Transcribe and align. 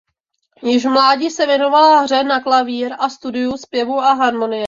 Již 0.63 0.85
v 0.85 0.89
mládí 0.89 1.29
se 1.29 1.45
věnovala 1.45 1.99
hře 2.01 2.23
na 2.23 2.39
klavír 2.39 2.93
a 2.99 3.09
studiu 3.09 3.57
zpěvu 3.57 3.99
a 3.99 4.13
harmonie. 4.13 4.59